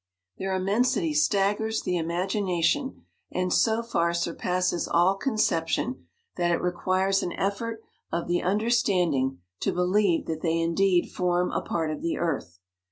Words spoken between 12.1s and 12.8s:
earth.